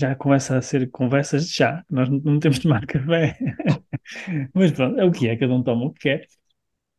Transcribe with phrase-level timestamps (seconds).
[0.00, 3.36] Já começa a ser conversas de chá, nós não temos de tomar café.
[4.54, 6.26] Mas pronto, é o que é, cada um toma o que quer.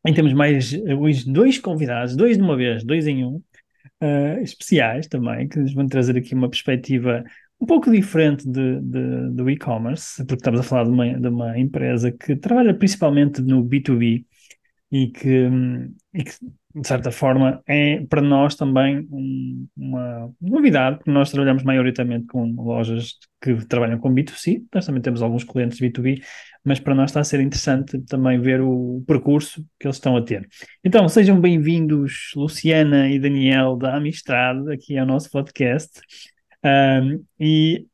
[0.08, 3.42] E temos mais hoje dois convidados, dois de uma vez, dois em um,
[4.04, 7.24] uh, especiais também, que nos vão trazer aqui uma perspectiva
[7.60, 11.58] um pouco diferente de, de, do e-commerce, porque estamos a falar de uma, de uma
[11.58, 14.26] empresa que trabalha principalmente no B2B
[14.92, 15.50] e que,
[16.14, 16.34] e que
[16.74, 22.52] de certa forma, é para nós também um, uma novidade, porque nós trabalhamos maioritariamente com
[22.54, 26.24] lojas que trabalham com B2C, nós também temos alguns clientes B2B,
[26.64, 30.22] mas para nós está a ser interessante também ver o percurso que eles estão a
[30.22, 30.48] ter.
[30.84, 36.00] Então, sejam bem-vindos, Luciana e Daniel da Amistad, aqui ao nosso podcast,
[36.64, 37.86] um, e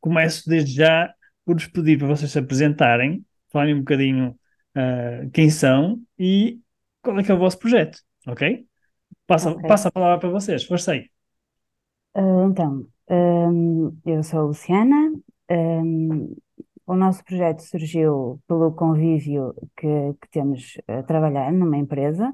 [0.00, 1.12] começo desde já
[1.44, 4.38] por vos pedir para vocês se apresentarem, falarem um bocadinho
[4.76, 6.60] uh, quem são e
[7.02, 7.98] qual é que é o vosso projeto.
[8.26, 8.66] Ok?
[9.26, 9.64] Passa, Ok.
[9.66, 11.10] passa a palavra para vocês, força aí.
[12.14, 15.12] Ah, então, hum, eu sou a Luciana.
[15.50, 16.34] hum,
[16.86, 19.86] o nosso projeto surgiu pelo convívio que,
[20.20, 22.32] que temos a trabalhar numa empresa.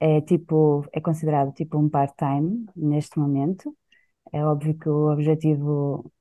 [0.00, 3.76] É tipo, é considerado tipo um part-time neste momento.
[4.32, 6.12] É óbvio que o objetivo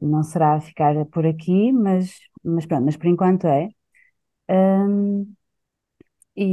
[0.00, 2.12] não será ficar por aqui, mas,
[2.44, 3.68] mas pronto, mas por enquanto é.
[4.50, 5.34] Hum,
[6.36, 6.44] e,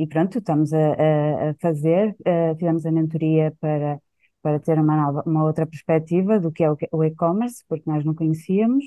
[0.00, 4.00] e- e pronto, estamos a, a- fazer, eh, fizemos a mentoria para,
[4.42, 8.14] para ter uma nova, uma outra perspectiva do que é o, e-commerce, porque nós não
[8.14, 8.84] conhecíamos,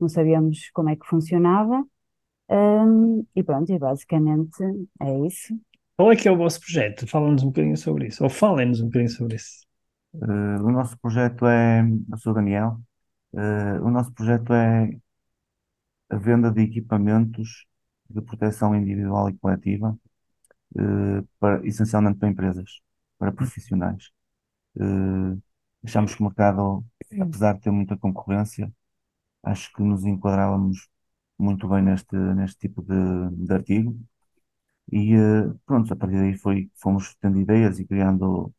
[0.00, 1.84] não sabíamos como é que funcionava,
[2.50, 4.62] Hum, e pronto, e basicamente
[5.00, 5.54] é isso.
[5.96, 7.06] Qual é que é o vosso projeto?
[7.06, 9.64] Fala-nos um bocadinho sobre isso, ou falem-nos um bocadinho sobre isso.
[10.14, 12.80] Eh, o nosso projeto é, eu sou o Daniel,
[13.36, 14.90] Eh, o nosso projeto é
[16.10, 17.66] a venda de equipamentos
[18.14, 19.98] de proteção individual e coletiva,
[20.78, 22.80] eh, para, essencialmente para empresas,
[23.18, 24.10] para profissionais.
[24.78, 25.38] Eh,
[25.84, 26.84] achamos que o mercado,
[27.20, 28.72] apesar de ter muita concorrência,
[29.42, 30.88] acho que nos enquadrávamos
[31.38, 33.98] muito bem neste, neste tipo de, de artigo.
[34.92, 38.52] E eh, pronto, a partir daí foi, fomos tendo ideias e criando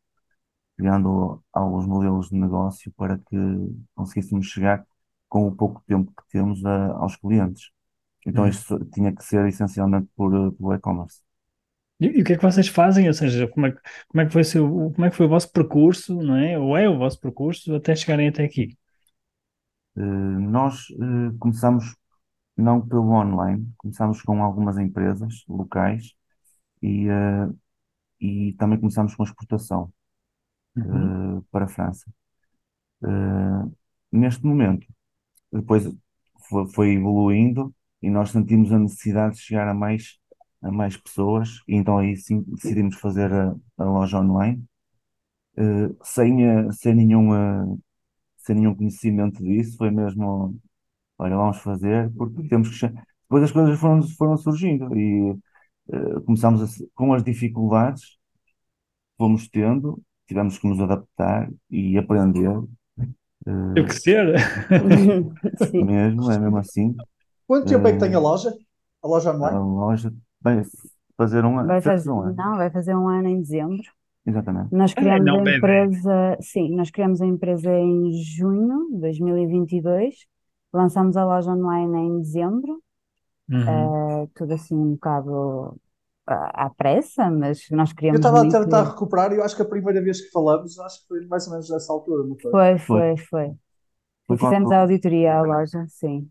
[0.77, 3.35] criando alguns modelos de negócio para que
[3.95, 4.85] conseguíssemos chegar
[5.29, 7.71] com o pouco tempo que temos a- aos clientes.
[8.25, 8.49] Então Uhum.
[8.49, 11.21] isto tinha que ser essencialmente por, eh, pelo e-commerce.
[11.99, 13.07] E, e o que é que vocês fazem?
[13.07, 15.25] Ou seja, como é, que- como é que foi o seu, como é que foi
[15.25, 16.57] o vosso percurso, não é?
[16.59, 18.77] Ou é o vosso percurso até chegarem até aqui?
[19.95, 21.95] Eh, nós eh, começamos
[22.57, 26.13] não pelo online, começamos com algumas empresas locais
[26.83, 27.49] e, eh,
[28.21, 29.93] e também começamos com exportação
[30.75, 31.17] Uhum.
[31.37, 32.11] eh, para a França.
[33.03, 33.71] Eh,
[34.11, 34.87] neste momento,
[35.51, 35.83] depois
[36.75, 37.73] foi evoluindo
[38.03, 40.19] e nós sentimos a necessidade de chegar a mais,
[40.61, 44.63] a mais pessoas, e então aí sim decidimos fazer a, a loja online,
[45.57, 47.77] eh, sem, eh, sem nenhum, eh,
[48.37, 50.59] sem nenhum conhecimento disso, foi mesmo,
[51.17, 52.87] olha, vamos fazer, porque temos que.
[53.23, 55.35] Depois as coisas foram, foram surgindo e
[56.25, 58.17] começámos a com as dificuldades,
[59.17, 62.49] fomos tendo, tivemos que nos adaptar e aprender,
[63.45, 64.33] Teve eh, que ser.
[65.73, 66.95] Mesmo, é mesmo assim.
[67.47, 68.53] Quanto tempo é que tem a Eh, loja?
[69.03, 69.59] A loja A online?
[69.59, 70.11] loja,
[70.41, 70.63] bem,
[71.17, 73.83] fazer um ano, Vai fazer, um ano, não, vai fazer um ano em dezembro.
[74.25, 74.71] exatamente.
[74.71, 80.15] Nós criamos não, a empresa, sim, nós criamos a empresa em junho de 2022,
[80.73, 82.83] lançamos a loja online em dezembro,
[83.49, 83.97] Uhum.
[84.25, 85.79] eh, tudo assim um bocado
[86.27, 89.61] à, à pressa, mas nós Eu queríamos estava a tentar recuperar e eu acho que
[89.61, 92.53] a primeira vez que falamos, acho que foi mais ou menos nessa altura, não foi?
[92.53, 93.51] Foi, Foi, foi, foi.
[94.27, 96.29] foi E fizemos a auditoria à loja, sim.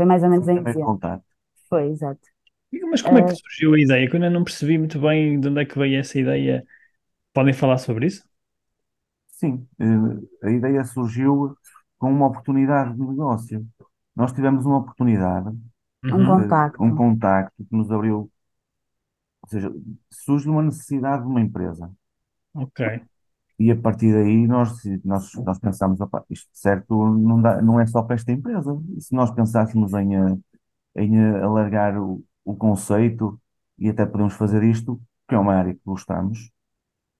[0.00, 0.86] Foi mais ou menos foi o em dezembro.
[0.86, 1.24] contato.
[1.68, 2.28] Foi, exato.
[2.90, 4.08] Mas como é que Eh, surgiu a ideia?
[4.08, 6.64] Que eu ainda não percebi muito bem de onde é que veio essa ideia.
[7.34, 8.24] Podem falar sobre isso?
[9.28, 11.56] Sim, eh, a ideia surgiu
[11.98, 13.66] com uma oportunidade de negócio.
[14.14, 15.48] Nós tivemos uma oportunidade,
[16.10, 16.40] um Uhum.
[16.52, 16.94] eh, um contacto.
[16.94, 18.30] contacto que nos abriu,
[19.42, 19.70] ou seja,
[20.10, 21.90] surge uma necessidade de uma empresa.
[22.54, 22.80] Ok.
[23.60, 24.72] E a partir daí nós,
[25.04, 28.72] nós, nós pensámos, "Opá, isto certo não dá, não é só para esta empresa.
[29.00, 30.38] Se nós pensássemos em, eh,
[30.96, 33.40] em eh, alargar o, o conceito
[33.78, 36.50] e até podemos fazer isto, que é uma área que gostamos,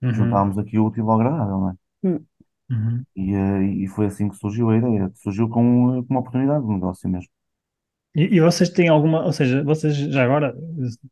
[0.02, 0.12] Uhum.
[0.12, 1.74] juntávamos aqui o útil ao agradável, não é?
[2.04, 2.24] Hum.
[2.70, 3.04] Uhum.
[3.16, 5.10] E, eh, e foi assim que surgiu a ideia.
[5.16, 7.30] Surgiu com, com uma oportunidade de negócio mesmo.
[8.14, 10.54] E, e vocês têm alguma, ou seja, vocês já agora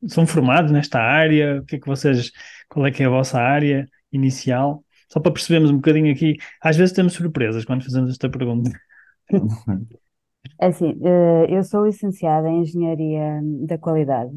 [0.09, 1.61] são formados nesta área?
[1.61, 2.31] O que é que vocês,
[2.69, 4.85] qual é que é a vossa área inicial?
[5.09, 6.37] Só para percebermos um bocadinho aqui.
[6.61, 8.71] Às vezes temos surpresas quando fazemos esta pergunta.
[10.61, 14.33] É assim, eh, eu sou licenciada em Engenharia da Qualidade.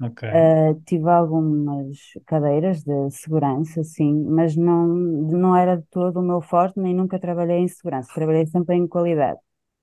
[0.00, 0.24] Ok.
[0.24, 6.40] Eh, tive algumas cadeiras de segurança, sim, mas não, não era de todo o meu
[6.40, 8.12] forte, nem nunca trabalhei em segurança.
[8.14, 9.38] Trabalhei sempre em qualidade.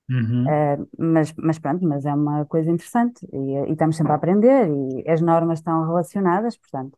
[0.10, 0.48] Uhum.
[0.50, 4.70] Eh, mas, mas pronto, mas é uma coisa interessante e, e estamos sempre a aprender
[4.70, 6.98] e as normas estão relacionadas, portanto,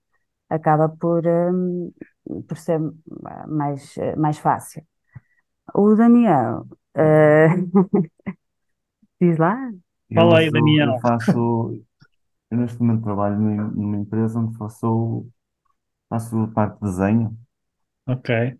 [0.50, 1.92] acaba por, hum,
[2.48, 2.80] por ser
[3.48, 4.86] mais, mais fácil.
[5.74, 6.66] O Daniel,
[6.96, 7.48] eh,
[9.20, 9.72] diz lá?
[10.14, 10.94] Fala aí, Daniel.
[10.94, 11.84] Eu faço,
[12.52, 15.28] eu neste momento trabalho numa, empresa onde faço,
[16.10, 17.38] faço parte de desenho
[18.08, 18.58] Ok.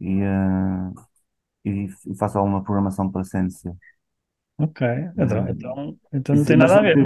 [0.00, 0.92] e, eh,
[1.64, 3.72] e, faço alguma programação para CNC.
[4.58, 4.86] Ok.
[5.18, 5.48] Então, Uhum.
[5.48, 6.96] então, então não tem nada a ver.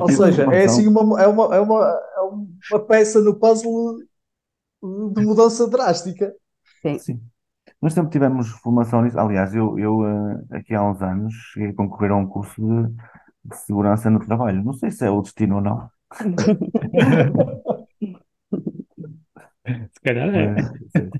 [0.00, 3.98] Ou seja, é assim uma, é uma, é uma, é uma peça no puzzle
[4.82, 6.32] de mudança drástica.
[6.82, 6.98] Sim.
[6.98, 7.20] Sim.
[7.82, 9.18] Nós sempre tivemos formação nisso.
[9.18, 10.06] Aliás, eu, eu
[10.52, 12.94] eh, aqui há uns anos cheguei a concorrer a um curso de,
[13.44, 14.64] de segurança no trabalho.
[14.64, 15.90] Não sei se é o destino ou não.
[19.66, 20.54] Se calhar é.
[20.96, 21.10] sim.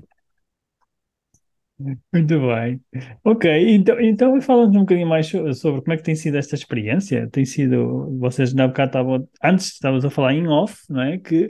[2.13, 2.81] Muito bem.
[3.23, 6.55] Ok, então, então fala-nos um bocadinho mais so- sobre como é que tem sido esta
[6.55, 7.29] experiência.
[7.31, 11.17] Tem sido, vocês na bocado estavam, antes estavas a falar em off, não é?
[11.17, 11.49] Que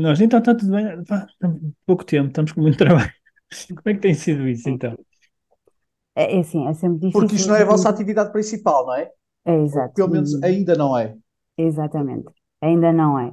[0.00, 1.26] nós então está tudo bem, pá,
[1.86, 3.12] pouco tempo, estamos com muito trabalho.
[3.68, 4.96] Como é que tem sido isso então?
[6.16, 7.20] É, é assim, é sempre difícil.
[7.20, 9.10] Porque isto não é a vossa atividade principal, não é?
[9.44, 9.94] É, exato.
[9.94, 11.14] pelo menos ainda não é.
[11.56, 12.32] Exatamente,
[12.62, 13.32] ainda não é.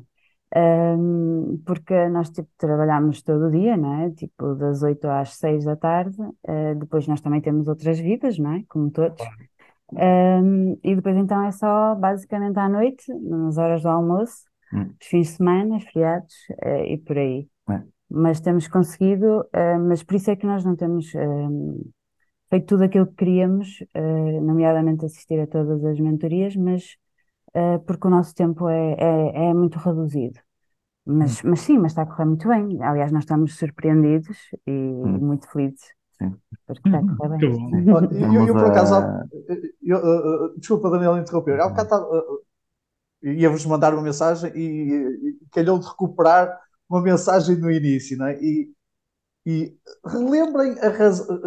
[0.54, 4.12] Ahm, porque nós tipo, trabalhamos todo o dia, não é?
[4.12, 8.54] Tipo, das 8 às 6 da tarde, eh, depois nós também temos outras vidas, não
[8.54, 8.64] é?
[8.68, 9.24] Como todos.
[9.96, 14.90] Ahm, e depois então é só basicamente à noite, nas horas do almoço, Hum.
[15.00, 17.48] os fins de semana, os feriados, eh, e por aí.
[17.70, 17.82] É.
[18.10, 21.82] Mas temos conseguido, eh, mas por isso é que nós não temos ahm,
[22.50, 23.78] feito tudo aquilo que queríamos,
[24.42, 26.98] nomeadamente assistir a todas as mentorias, mas
[27.88, 30.38] porque o nosso tempo é, é, é muito reduzido.
[31.06, 32.82] Mas, mas sim, mas está a correr muito bem.
[32.84, 34.38] Aliás, nós estamos surpreendidos
[34.68, 36.36] e muito felizes Sim.
[36.68, 37.88] porque está a correr bem.
[37.88, 38.96] Eu, eu, eu, por acaso,
[39.82, 41.60] eu, uh, uh, desculpa, Daniel, interromper.
[41.60, 42.40] Há bocado estava, uh, uh,
[43.24, 46.60] ia-vos mandar uma mensagem e, e calhou de recuperar
[46.90, 48.40] uma mensagem no início, não é?
[48.42, 48.72] E,
[49.46, 51.40] e relembrem a razão,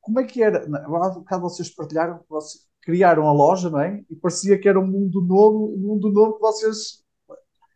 [0.00, 0.64] como é que era.
[0.64, 4.04] Há bocado vocês partilharam vocês criaram a loja, não é?
[4.08, 7.04] E parecia que era um mundo novo, um mundo novo que vocês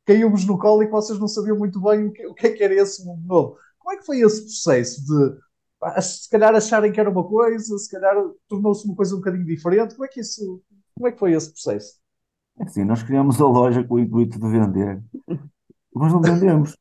[0.07, 2.51] caiu-vos no colo e que vocês não sabiam muito bem o que, o que é
[2.53, 3.59] que era esse mundo novo.
[3.79, 5.39] Como é que foi esse processo de
[5.81, 8.15] pá, se calhar acharem que era uma coisa, se calhar
[8.49, 9.95] tornou-se uma coisa um bocadinho diferente?
[9.95, 10.63] Como é que isso,
[10.95, 12.00] como é que foi esse processo?
[12.61, 15.03] Assim, nós criamos a loja com o intuito de vender,
[15.95, 16.77] mas não vendemos.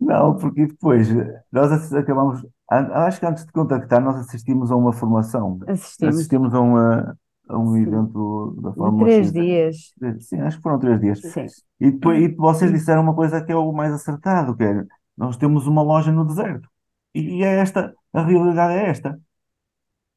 [0.00, 1.08] Não, porque depois
[1.50, 6.60] nós acabamos, acho que antes de contactar, nós assistimos a uma formação, Assistimos assistimos a,
[6.60, 7.16] uma,
[7.48, 7.82] a um Sim.
[7.82, 9.94] evento da Fórmula três dias.
[10.20, 11.20] Sim, acho que foram três dias.
[11.20, 11.46] Sim.
[11.80, 14.84] E depois e vocês disseram uma coisa que é o mais acertado, que é
[15.16, 16.68] nós temos uma loja no deserto.
[17.14, 19.18] E é esta, a realidade é esta.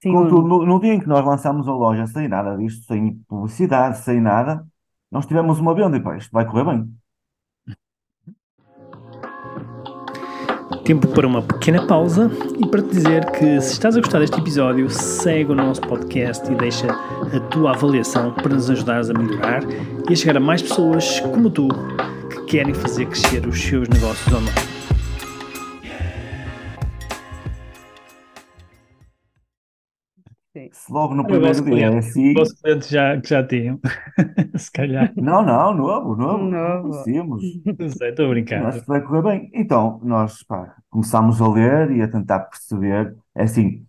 [0.02, 3.16] Sim, Contudo, no, no dia em que nós lançámos a loja sem nada disto, sem
[3.28, 4.66] publicidade, sem nada,
[5.12, 6.94] nós tivemos uma venda e pá, isto vai correr bem.
[10.84, 14.40] Tempo para uma pequena pausa e para te dizer que se estás a gostar deste
[14.40, 19.64] episódio, segue o nosso podcast e deixa a tua avaliação para nos ajudares a melhorar
[19.68, 21.68] e a chegar a mais pessoas como tu
[22.30, 24.77] que querem fazer crescer os seus negócios online.
[30.98, 32.32] Logo no O primeiro dia cliente, assim.
[32.32, 33.80] o vosso cliente já, que já tinham,
[34.58, 35.14] se calhar.
[35.16, 36.44] Não, não, novo, novo.
[36.46, 36.90] Novo.
[36.90, 37.44] Conhecemos.
[37.80, 38.66] Não sei, estou a brincar.
[38.66, 39.52] Acho que vai correr bem.
[39.54, 43.16] Então, nós pá, começámos a ler e a tentar perceber.
[43.36, 43.86] É assim,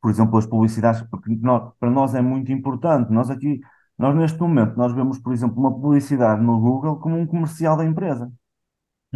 [0.00, 3.12] por exemplo, as publicidades, porque nó- para nós é muito importante.
[3.12, 3.60] Nós aqui,
[3.98, 7.84] nós neste momento, nós vemos, por exemplo, uma publicidade no Google como um comercial da
[7.84, 8.30] empresa.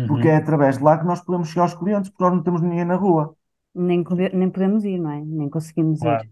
[0.06, 0.34] Porque Uhum.
[0.34, 2.84] é através de lá que nós podemos chegar aos clientes, porque nós não temos ninguém
[2.84, 3.36] na rua.
[3.74, 4.02] Nem,
[4.34, 5.20] nem podemos ir, não é?
[5.24, 6.24] Nem conseguimos Claro.
[6.24, 6.30] ir.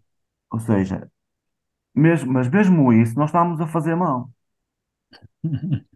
[0.51, 1.11] Ou seja,
[1.95, 4.31] mesmo, mas mesmo isso nós estávamos a fazer mal.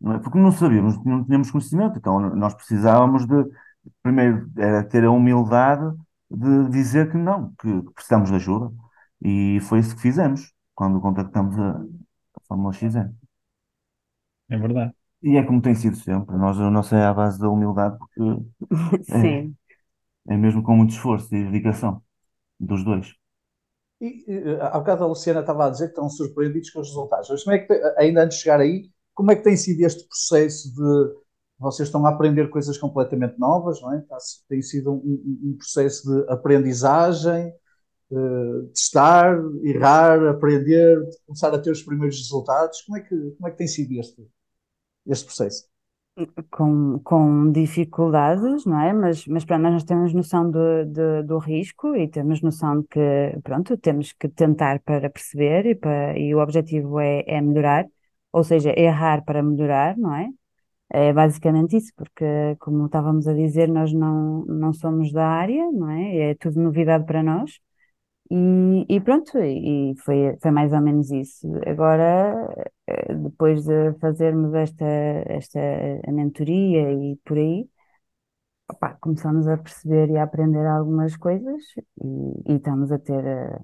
[0.00, 0.18] não é?
[0.18, 3.34] Porque não sabíamos, não tínhamos conhecimento, então nós precisávamos de,
[4.02, 5.84] primeiro, era ter a humildade
[6.30, 8.72] de dizer que não, que precisamos de ajuda.
[9.22, 13.14] E foi isso que fizemos quando contactamos a, a Fórmula XN.
[14.48, 14.94] É verdade.
[15.22, 16.36] E é como tem sido sempre.
[16.36, 18.20] Nós, a nossa é à base da humildade, porque
[19.10, 19.56] é, Sim.
[20.28, 22.02] é mesmo com muito esforço e dedicação
[22.60, 23.14] dos dois.
[24.00, 27.28] E eh, há bocado a Luciana estava a dizer que estão surpreendidos com os resultados.
[27.30, 30.06] Mas como é que, ainda antes de chegar aí, como é que tem sido este
[30.06, 31.14] processo de
[31.58, 33.98] vocês estão a aprender coisas completamente novas, não é?
[34.00, 37.48] Está- Tem sido um, um- um processo de aprendizagem,
[38.12, 42.82] eh, testar, errar, aprender, começar a ter os primeiros resultados.
[42.82, 44.22] Como é que, como é que tem sido este,
[45.06, 45.64] este processo?
[46.50, 48.92] Com, com dificuldades, não é?
[48.92, 53.00] Mas, mas pronto, nós temos noção do, do, do risco e temos noção de que,
[53.42, 57.86] pronto, temos que tentar para perceber e, para, e o objetivo é, é melhorar,
[58.32, 60.28] ou seja, errar para melhorar, não é?
[60.90, 62.24] É basicamente isso, porque,
[62.60, 66.30] como estávamos a dizer, nós não, não somos da área, não é?
[66.32, 67.60] É tudo novidade para nós.
[68.30, 71.46] E, e pronto, e foi, foi mais ou menos isso.
[71.66, 72.48] Agora,
[72.86, 74.84] eh, depois de fazermos esta,
[75.28, 75.58] esta
[76.08, 77.68] a mentoria e por aí,
[78.70, 81.62] opá, começamos a perceber e a aprender algumas coisas
[82.02, 83.58] e, e estamos a ter eh,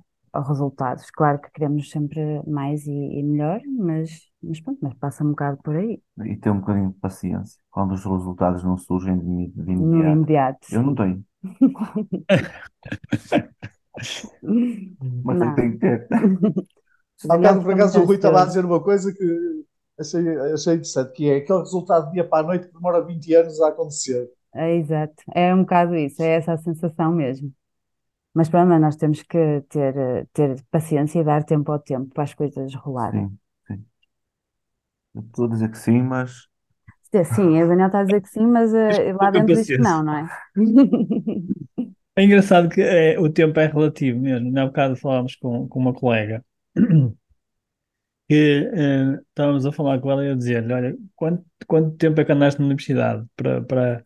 [0.49, 1.11] resultados.
[1.11, 4.11] Claro que queremos sempre mais e, e melhor, mas,
[4.43, 7.93] mas pronto, mas passa um bocado por aí, E ter um bocadinho de paciência quando
[7.93, 10.13] os resultados não surgem de, de no imediato.
[10.13, 10.69] imediato.
[10.69, 11.25] Eu não tenho,
[15.25, 15.55] mas Não.
[15.55, 16.09] tenho que ter.
[17.29, 19.65] Há bocado, por acaso, o Rui estava a dizer uma coisa que
[19.99, 20.21] achei,
[20.53, 23.61] achei interessante, que é aquele resultado de dia para a noite que demora 20 anos
[23.61, 24.29] a acontecer.
[24.55, 27.53] É exato, é um bocado isso, é essa a sensação mesmo.
[28.35, 32.25] Mas pronto, mas nós temos que ter, ter paciência e dar tempo ao tempo para
[32.25, 33.29] as coisas rolarem.
[33.29, 33.87] Sim, sim.
[35.15, 36.49] Eu Estou a dizer que sim, mas
[37.35, 40.03] Sim, a Daniel está a dizer que sim, mas eh, lá dentro diz que não,
[40.03, 40.31] não é?
[42.17, 44.59] É engraçado que é, o tempo é relativo mesmo.
[44.59, 46.45] Há bocado falámos com, com uma colega
[48.29, 48.35] que
[48.75, 52.33] eh, estávamos a falar com ela e a dizer-lhe: Olha, quanto, quanto tempo é que
[52.33, 54.03] andaste na universidade para, para,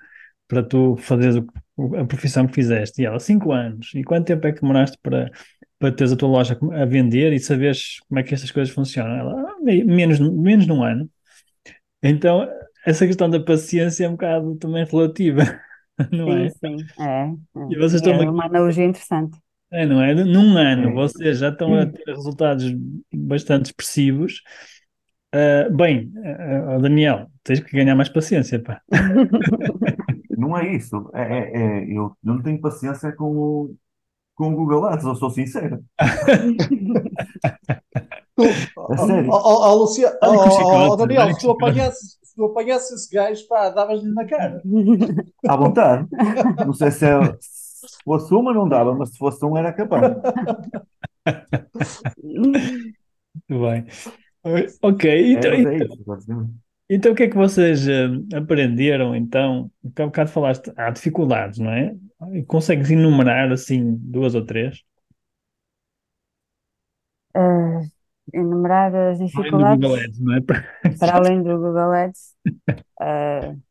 [0.48, 1.36] para tu fazeres
[1.76, 3.02] o- a profissão que fizeste?
[3.02, 3.92] E ela: Cinco anos.
[3.94, 5.30] E quanto tempo é que demoraste para,
[5.78, 9.16] para teres a tua loja a vender e saberes como é que estas coisas funcionam?
[9.16, 11.10] Ela: "Ah, me- menos, menos de um ano.
[12.02, 12.48] Então,
[12.86, 15.42] essa questão da paciência é um bocado também relativa,
[16.12, 16.52] não Sim, é?
[16.60, 17.26] sim, é.
[17.68, 19.38] E vocês É, estão é uma analogia interessante.
[19.72, 20.14] é, não é?
[20.14, 22.64] Num ano, é, vocês já estão a ter resultados
[23.12, 24.42] bastante expressivos.
[25.32, 28.82] Ah, bem, ah, Daniel, tens que ganhar mais paciência, pá.
[30.36, 31.10] não é isso.
[31.14, 33.76] É, é- é- eu, eu não tenho paciência com o,
[34.36, 35.84] com o Google Ads, eu sou sincero.
[38.74, 39.34] Ó, sério.
[39.34, 40.50] ó, ó, ó, Lucia- ó, Olha com
[40.88, 44.26] ó, ó, chicote, Daniel, se tu apanhasses, se tu apanhasses esse gajo, pá, davas-lhe na
[44.26, 44.62] cara.
[45.48, 46.06] À vontade.
[46.64, 50.14] Não sei se, é, se fosse uma não dava, mas se fosse um era capaz.
[52.22, 52.94] Muito
[53.48, 53.86] bem.
[54.82, 56.04] Ok, então, é então, isso,
[56.88, 59.70] então o que é que vocês ah, aprenderam, então?
[59.82, 61.96] Porque há bocado falaste, há dificuldades, não é?
[62.46, 64.84] Consegues enumerar, assim, duas ou três?
[67.34, 67.95] Eh,
[68.32, 70.40] enumerar as Além dificuldades Ads, não é?
[70.98, 72.34] para além do Google Ads.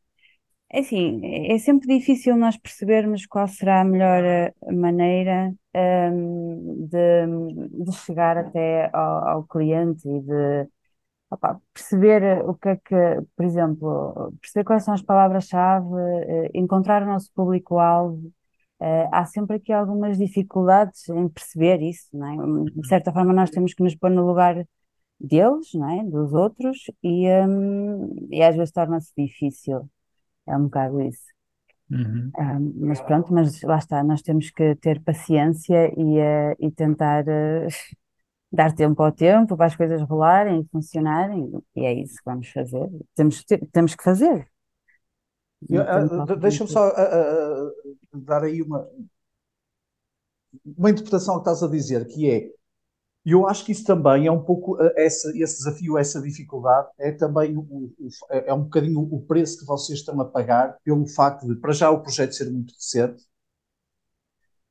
[0.72, 7.84] É assim, é sempre difícil nós percebermos qual será a melhor eh, maneira ehm, de,
[7.84, 10.68] de chegar até ao, ao cliente e de
[11.30, 12.94] opá, perceber o que é que,
[13.36, 15.86] por exemplo, perceber quais são as palavras-chave,
[16.28, 18.32] eh, encontrar o nosso público-alvo.
[18.80, 22.70] Eh, há sempre aqui algumas dificuldades em perceber isso, não é?
[22.80, 24.66] De certa forma, nós temos que nos pôr no lugar
[25.20, 26.04] deles, não é?
[26.04, 29.88] Dos outros, e, ehm, e às vezes torna-se difícil.
[30.46, 31.24] É um bocado isso.
[31.90, 32.30] Uhum.
[32.36, 37.26] Ah, mas pronto, mas lá está, nós temos que ter paciência e, eh, e tentar
[37.28, 37.68] eh,
[38.52, 42.48] dar tempo ao tempo para as coisas rolarem e funcionarem, e é isso que vamos
[42.50, 42.88] fazer.
[43.14, 44.48] Temos, te- temos que fazer.
[46.42, 46.82] Deixa-me só
[48.20, 48.88] dar aí uma,
[50.64, 52.50] uma interpretação ao que estás a dizer, que é,
[53.26, 57.12] eu acho que isso também é um pouco ah, essa, esse desafio, essa dificuldade, é
[57.12, 57.92] também o, o-
[58.30, 61.72] é é um bocadinho o preço que vocês estão a pagar pelo facto de, para
[61.72, 63.24] já, o projeto ser muito recente,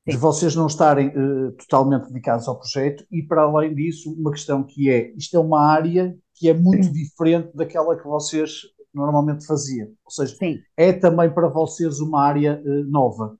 [0.06, 0.16] de Sim.
[0.16, 4.88] vocês não estarem eh, totalmente dedicados ao projeto e, para além disso, uma questão que
[4.88, 8.62] é, isto é uma área que é muito diferente daquela que vocês
[8.96, 9.88] normalmente faziam.
[10.04, 13.36] Ou seja, Sim, é também para vocês uma área eh, nova.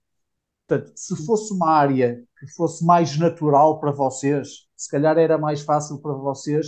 [0.67, 5.61] Portanto, se fosse uma área que fosse mais natural para vocês, se calhar era mais
[5.61, 6.67] fácil para vocês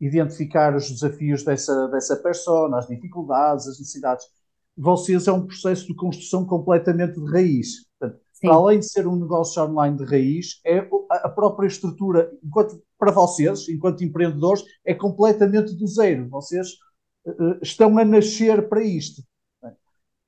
[0.00, 4.26] identificar os desafios dessa, dessa persona, as dificuldades, as necessidades.
[4.76, 7.86] Vocês é um processo de construção completamente de raiz.
[7.98, 12.82] Portanto, para além de ser um negócio online de raiz, é a própria estrutura, enquanto
[12.98, 16.28] para vocês, enquanto empreendedores, é completamente do zero.
[16.28, 16.76] Vocês uh,
[17.62, 19.22] estão a nascer para isto.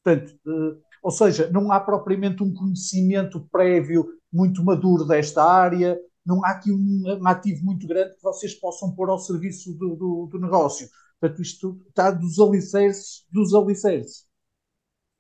[0.03, 6.45] Portanto, uh, ou seja, não há propriamente um conhecimento prévio muito maduro desta área, não
[6.45, 10.41] há aqui um, ativo muito grande que vocês possam pôr ao serviço do, do, do
[10.41, 10.89] negócio.
[11.19, 14.27] Portanto, isto está dos alicerces dos alicerces.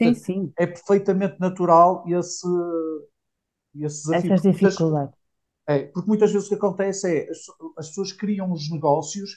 [0.00, 0.52] Sim, sim.
[0.56, 2.46] É perfeitamente natural esse,
[3.74, 4.32] esse desafio.
[4.34, 5.14] Essas dificuldades.
[5.66, 7.38] É, porque muitas vezes o que acontece é as,
[7.76, 9.30] as pessoas criam os negócios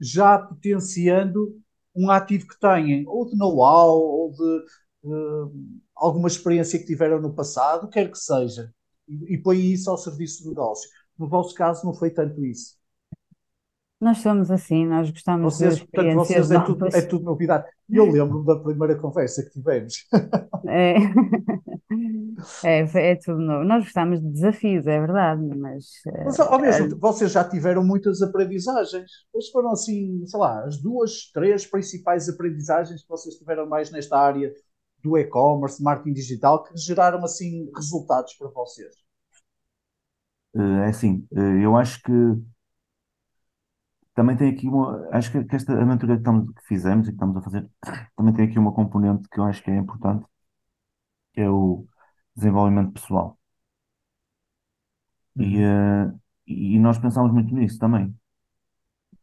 [0.00, 1.60] já potenciando
[1.94, 4.64] um ativo que têm, ou de know-how, ou de
[5.04, 5.52] uh,
[5.94, 8.72] alguma experiência que tiveram no passado, quer que seja,
[9.08, 10.88] e, e põe isso ao serviço do negócio.
[11.18, 12.76] No vosso caso não foi tanto isso.
[14.00, 17.68] Nós somos assim, nós gostamos Vocês, de portanto, vocês é tudo, é tudo novidade.
[17.88, 19.94] Eu lembro-me da primeira conversa que tivemos.
[20.66, 20.96] É.
[22.62, 22.80] É,
[23.12, 23.64] é tudo novo.
[23.64, 25.86] Nós gostamos de desafios, é verdade, mas
[26.24, 29.10] Mas ao mesmo eh, tempo, vocês já tiveram muitas aprendizagens.
[29.32, 34.18] Quais foram assim, sei lá, as duas, três principais aprendizagens que vocês tiveram mais nesta
[34.18, 34.52] área
[35.02, 38.94] do e-commerce, marketing digital, que geraram assim resultados para vocês?
[40.54, 42.12] Eh, É assim, eh, eu acho que
[44.14, 45.08] também tem aqui uma.
[45.12, 47.68] Acho que, que esta aventura que, estamos, que fizemos e que estamos a fazer
[48.16, 50.26] também tem aqui uma componente que eu acho que é importante,
[51.32, 51.86] que é o
[52.36, 53.38] desenvolvimento pessoal.
[55.36, 55.62] E, Uhum.
[55.64, 56.14] eh,
[56.46, 58.14] e nós pensamos muito nisso também.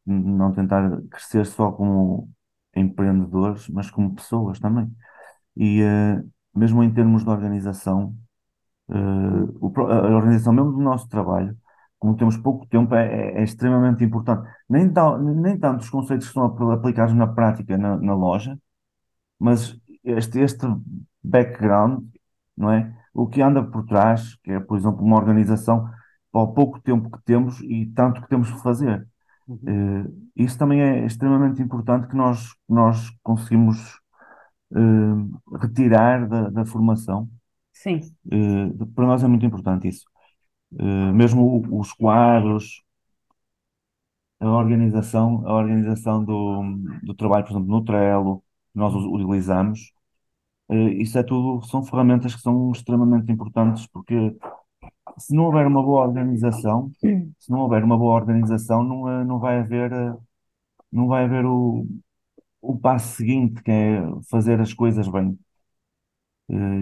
[0.06, 2.30] Não tentar crescer só como
[2.76, 4.92] empreendedores, mas como pessoas também.
[5.58, 6.24] E eh,
[6.56, 8.16] mesmo em termos de organização,
[8.90, 8.94] eh,
[9.62, 11.58] o pro- a organização mesmo do nosso trabalho,
[12.00, 14.50] como temos pouco tempo, é, é- é extremamente importante.
[14.70, 18.60] Nem, tal, nem tanto os conceitos que são apl- aplicados na prática na, na loja,
[19.40, 20.66] mas este, este
[21.24, 22.06] background,
[22.58, 22.96] não é?
[23.20, 25.90] O que anda por trás, que é, por exemplo, uma organização
[26.32, 29.08] para o pouco tempo que temos e tanto que temos que fazer.
[29.48, 29.60] Uhum.
[29.68, 33.78] Eh, isso também é extremamente importante que nós, nós conseguimos
[34.76, 37.30] eh, retirar da, da formação.
[37.74, 38.00] sim,
[38.32, 40.06] Eh, para nós é muito importante isso.
[40.72, 42.84] Mesmo os quadros,
[44.40, 46.62] a organização, a organização do,
[47.04, 49.92] do trabalho, por exemplo, no Trello, nós utilizamos,
[50.70, 54.36] eh, isso é tudo, são ferramentas que são extremamente importantes, porque
[55.20, 56.92] se não houver uma boa organização,
[57.40, 60.16] se não houver uma boa organização, não, eh, não vai haver, eh,
[60.92, 61.88] não vai haver o,
[62.62, 64.02] o passo seguinte, que é
[64.32, 65.38] fazer as coisas bem.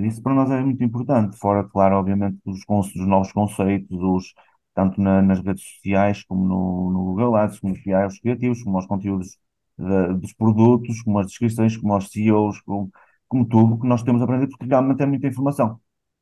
[0.06, 2.60] Isso para nós é muito importante, fora, claro, obviamente, dos,
[2.94, 4.34] dos novos conceitos, os,
[4.74, 8.86] tanto na- nas redes sociais, como no, no Google Ads, como os criativos, como os
[8.88, 9.38] conteúdos
[9.78, 12.90] da- dos produtos, como as descrições, como os CEOs, como,
[13.28, 15.80] como tudo que nós temos a aprender, porque realmente é muita informação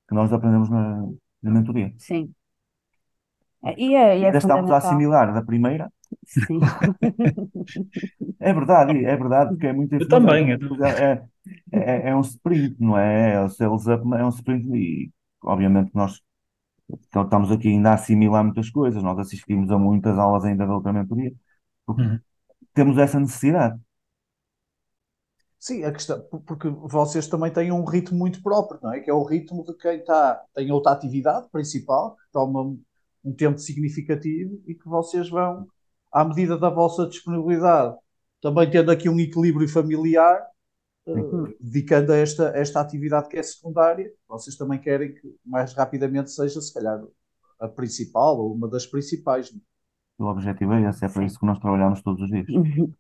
[0.07, 1.01] que nós aprendemos na,
[1.43, 1.93] na mentoria.
[1.97, 2.35] sim.
[3.85, 5.85] E é, e é Ainda estamos a assimilar da primeira,
[6.25, 6.71] Sim.
[8.39, 10.09] é verdade, é verdade, porque é muita Eu informação.
[10.09, 11.23] também, É,
[11.71, 13.33] é, é é um sprint, não é?
[13.35, 15.11] É o sales up, é um sprint e,
[15.43, 16.21] obviamente, nós
[17.09, 19.03] Então, estamos aqui ainda a assimilar muitas coisas.
[19.03, 21.33] Nós assistimos a muitas aulas ainda da outra mentoria,
[21.85, 22.21] porque Uhum.
[22.73, 23.79] temos essa necessidade.
[25.65, 28.99] Sim, a questão, porque vocês também têm um ritmo muito próprio, não é?
[28.99, 33.57] Que é o ritmo de quem está, tem outra atividade principal, que toma um, tempo
[33.57, 35.67] significativo e que vocês vão,
[36.11, 37.97] à medida da vossa disponibilidade,
[38.39, 40.39] também tendo aqui um equilíbrio familiar,
[41.07, 41.55] eh, Sim.
[41.59, 46.61] dedicando a esta, esta atividade que é secundária, vocês também querem que mais rapidamente seja,
[46.61, 47.01] se calhar,
[47.59, 49.51] a principal ou uma das principais.
[49.51, 50.29] não é?
[50.29, 52.47] O objetivo é esse, é para isso que nós trabalhamos todos os dias.
[52.49, 52.93] Uhum.